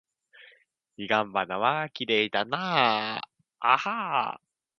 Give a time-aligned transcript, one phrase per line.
[0.97, 3.21] 彼岸花はきれいだな。